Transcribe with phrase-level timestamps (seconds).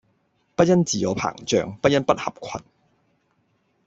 [0.55, 2.65] 不因自我膨漲，不因不合群